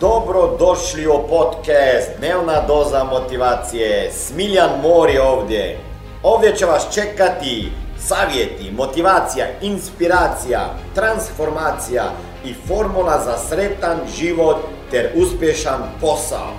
[0.00, 4.10] Dobro došli u podcast Dnevna doza motivacije.
[4.12, 5.78] Smiljan Mor je ovdje.
[6.22, 10.60] Ovdje će vas čekati savjeti, motivacija, inspiracija,
[10.94, 12.04] transformacija
[12.44, 14.56] i formula za sretan život
[14.90, 16.52] ter uspješan posao.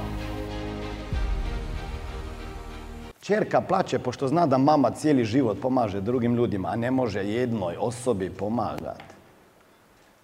[3.21, 7.76] Čerka plaće pošto zna da mama cijeli život pomaže drugim ljudima, a ne može jednoj
[7.80, 9.16] osobi pomagati.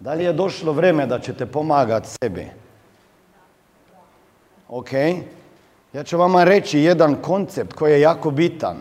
[0.00, 2.65] Da li je došlo vrijeme da ćete pomagati sebi?
[4.68, 4.92] Ok?
[5.92, 8.76] Ja ću vama reći jedan koncept koji je jako bitan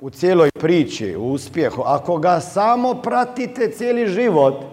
[0.00, 1.82] u cijeloj priči, u uspjehu.
[1.86, 4.64] Ako ga samo pratite cijeli život,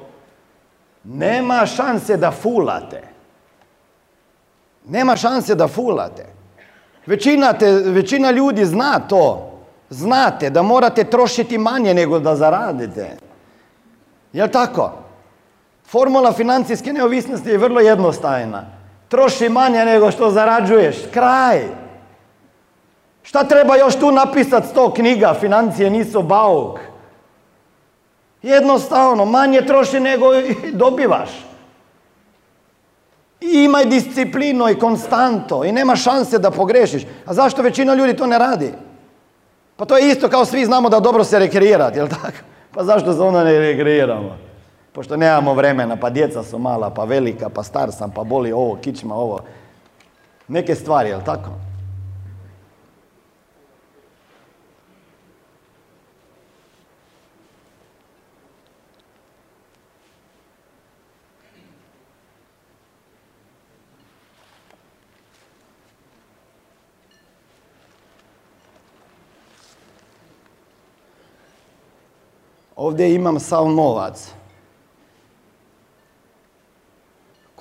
[1.03, 3.01] nema šanse da fulate.
[4.87, 6.25] Nema šanse da fulate.
[7.05, 7.53] Većina,
[7.85, 9.51] većina ljudi zna to.
[9.89, 13.17] Znate da morate trošiti manje nego da zaradite.
[14.33, 14.91] Jel tako?
[15.85, 18.74] Formula financijske neovisnosti je vrlo jednostavna.
[19.07, 20.95] Troši manje nego što zarađuješ.
[21.13, 21.61] Kraj.
[23.23, 25.33] Šta treba još tu napisati sto knjiga?
[25.39, 26.79] Financije nisu bauk.
[28.41, 30.25] Jednostavno, manje troši nego
[30.73, 31.29] dobivaš.
[33.41, 37.03] I imaj disciplinu i konstanto i nema šanse da pogrešiš.
[37.25, 38.73] A zašto većina ljudi to ne radi?
[39.75, 42.37] Pa to je isto kao svi znamo da dobro se rekreirati, jel tako?
[42.71, 44.37] Pa zašto se onda ne rekreiramo?
[44.95, 48.75] Pošto nemamo vremena, pa djeca su mala, pa velika, pa star sam, pa boli ovo,
[48.75, 49.39] kičma, ovo.
[50.47, 51.49] Neke stvari, jel tako?
[72.75, 74.31] Ovdje imam sav novac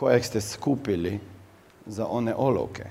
[0.05, 1.21] kojeg ste skupili
[1.87, 2.85] za one olovke.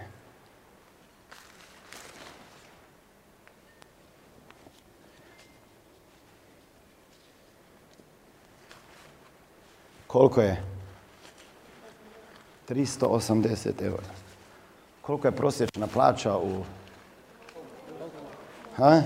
[10.07, 10.63] Koliko je?
[12.69, 14.09] 380 eura.
[15.01, 16.63] Koliko je prosječna plaća u...
[18.75, 19.01] Ha?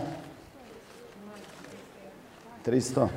[2.66, 3.08] 300.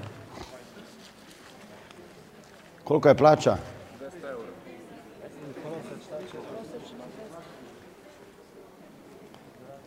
[2.84, 3.56] Koliko je plaća?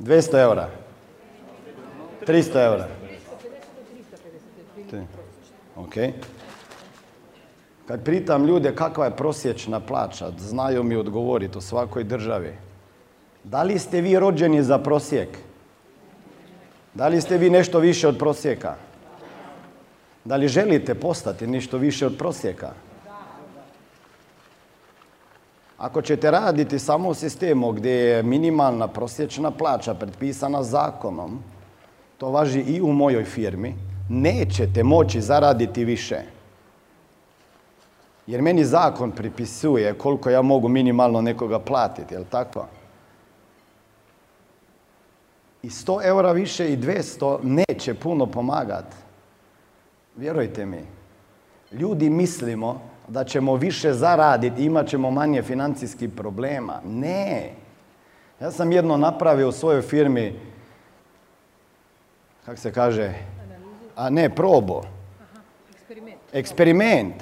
[0.03, 0.69] 200 eura.
[2.27, 2.87] 300 eura.
[5.75, 5.93] Ok.
[7.87, 12.53] Kad pritam ljude kakva je prosječna plaća, znaju mi odgovoriti u svakoj državi.
[13.43, 15.29] Da li ste vi rođeni za prosjek?
[16.93, 18.75] Da li ste vi nešto više od prosjeka?
[20.25, 22.73] Da li želite postati nešto više od prosjeka?
[25.83, 31.39] Ako ćete raditi samo u sistemu gdje je minimalna prosječna plaća predpisana zakonom,
[32.17, 33.75] to važi i u mojoj firmi,
[34.09, 36.21] nećete moći zaraditi više.
[38.27, 42.65] Jer meni zakon pripisuje koliko ja mogu minimalno nekoga platiti, jel tako?
[45.63, 48.95] I 100 eura više i 200 neće puno pomagati.
[50.15, 50.85] Vjerujte mi,
[51.71, 56.81] ljudi mislimo da ćemo više zaraditi imat ćemo manje financijskih problema.
[56.85, 57.49] Ne.
[58.41, 60.39] Ja sam jedno napravio u svojoj firmi,
[62.45, 63.13] kako se kaže,
[63.95, 64.81] a ne, probo.
[65.73, 66.19] eksperiment.
[66.33, 67.13] Eksperiment.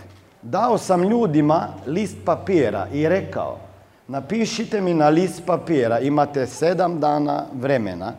[0.42, 3.60] Dao sam ljudima list papira i rekao,
[4.08, 8.14] napišite mi na list papira, imate sedam dana vremena,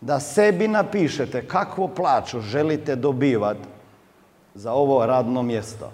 [0.00, 3.68] da sebi napišete kakvu plaću želite dobivati
[4.54, 5.90] za ovo radno mjesto.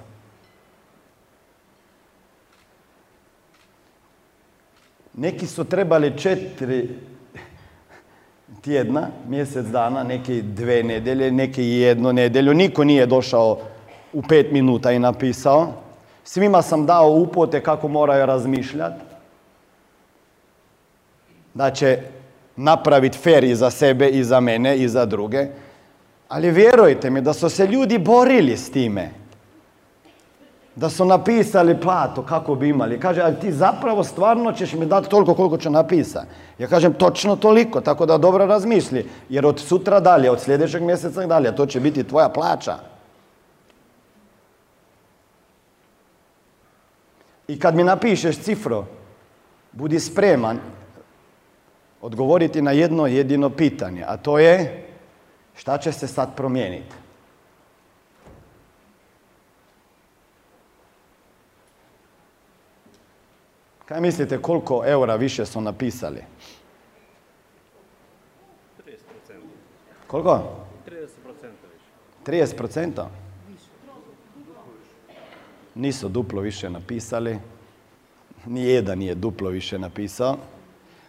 [5.16, 6.88] Neki su trebali četiri
[8.60, 12.54] tjedna, mjesec dana, neki dve nedelje, neki jednu nedelju.
[12.54, 13.59] Niko nije došao
[14.12, 15.72] u pet minuta i napisao.
[16.25, 19.00] Svima sam dao upote kako moraju razmišljati.
[21.55, 21.99] Da će
[22.56, 25.46] napraviti fer i za sebe i za mene i za druge.
[26.29, 29.11] Ali vjerujte mi da su se ljudi borili s time
[30.76, 33.00] da su napisali plato kako bi imali.
[33.00, 36.26] Kaže, ali ti zapravo stvarno ćeš mi dati toliko koliko ću napisati.
[36.58, 39.08] Ja kažem, točno toliko, tako da dobro razmisli.
[39.28, 42.76] Jer od sutra dalje, od sljedećeg mjeseca dalje, to će biti tvoja plaća.
[47.49, 48.84] I kad mi napišeš cifru,
[49.73, 50.58] budi spreman
[52.02, 54.88] odgovoriti na jedno jedino pitanje, a to je
[55.55, 57.06] šta će se sad promijeniti.
[63.87, 66.23] Kaj mislite koliko eura više su napisali?
[68.87, 68.97] 30%.
[70.06, 70.43] Koliko?
[70.87, 72.56] 30% više.
[72.56, 73.05] 30%?
[75.75, 77.38] Nisu duplo više napisali.
[78.47, 80.37] Nijedan nije duplo više napisao.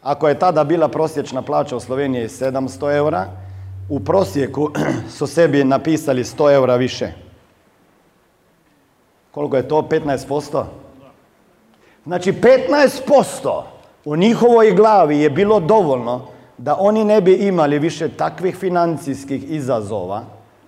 [0.02, 3.26] Ako je tada bila prosječna plaća u Sloveniji 700 eura,
[3.90, 4.72] u prosjeku
[5.18, 7.12] su sebi napisali 100 eura više.
[9.32, 9.82] Koliko je to?
[9.82, 10.66] 15%?
[12.08, 13.64] Znači 15%
[14.06, 16.22] u njihovoj glavi je bilo dovoljno
[16.58, 20.24] da oni ne bi imali više takvih financijskih izazova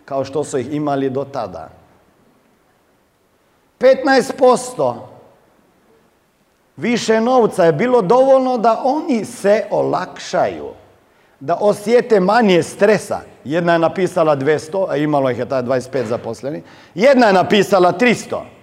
[0.06, 1.69] kao što su ih imali do tada.
[3.80, 4.95] 15%
[6.77, 10.69] više novca je bilo dovoljno da oni se olakšaju,
[11.39, 13.19] da osjete manje stresa.
[13.44, 16.63] Jedna je napisala 200, a imalo ih je taj 25 zaposlenih.
[16.95, 18.59] Jedna je napisala 300.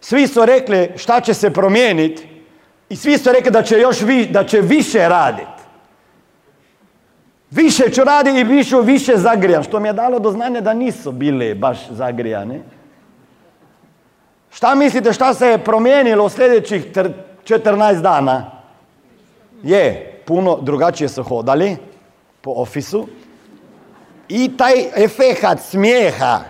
[0.00, 2.28] Svi su rekli šta će se promijeniti
[2.88, 5.60] i svi su rekli da će još vi, da će više raditi.
[7.50, 11.12] Više ću raditi i više, više zagrijam, što mi je dalo do znanja da nisu
[11.12, 12.60] bile baš zagrijane.
[14.50, 17.12] Šta mislite šta se je promijenilo u sljedećih tr-
[17.44, 18.50] 14 dana?
[19.62, 21.76] Je, puno drugačije su hodali
[22.40, 23.08] po ofisu
[24.28, 26.40] i taj efekat smijeha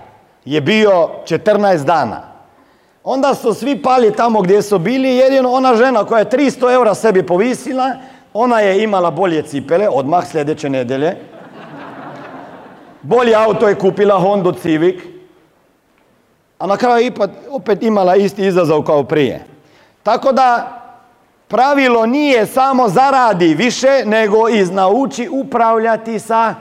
[0.45, 2.30] je bio 14 dana.
[3.05, 6.95] Onda su svi pali tamo gdje su bili, jedino ona žena koja je 300 eura
[6.95, 7.93] sebi povisila,
[8.35, 11.17] ona je imala bolje cipele, odmah sljedeće nedelje.
[13.03, 15.01] Bolje auto je kupila Honda Civic,
[16.59, 19.45] a na kraju ipak opet imala isti izazov kao prije.
[20.03, 20.81] Tako da
[21.49, 26.55] pravilo nije samo zaradi više, nego i nauči upravljati sa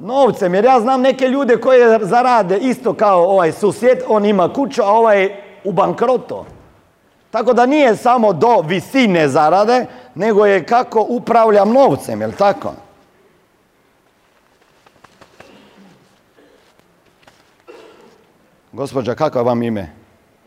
[0.00, 0.54] novcem.
[0.54, 4.90] Jer ja znam neke ljude koji zarade isto kao ovaj susjed, on ima kuću, a
[4.90, 5.30] ovaj
[5.64, 6.44] u bankrotu.
[7.30, 12.72] Tako da nije samo do visine zarade, nego je kako upravljam novcem, jel tako?
[18.72, 19.92] Gospođa, kako je vam ime?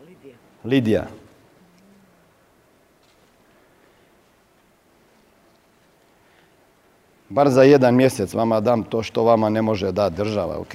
[0.06, 0.36] Lidija.
[0.64, 1.21] Lidija.
[7.32, 10.74] Bar za jedan mjesec vama dam to što vama ne može dati država, ok?